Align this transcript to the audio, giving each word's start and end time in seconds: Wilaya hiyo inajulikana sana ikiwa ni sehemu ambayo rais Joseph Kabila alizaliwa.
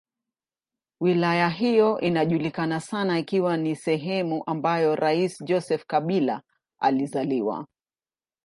Wilaya 1.01 1.49
hiyo 1.49 1.99
inajulikana 1.99 2.79
sana 2.79 3.19
ikiwa 3.19 3.57
ni 3.57 3.75
sehemu 3.75 4.43
ambayo 4.45 4.95
rais 4.95 5.41
Joseph 5.43 5.85
Kabila 5.87 6.41
alizaliwa. 6.79 7.67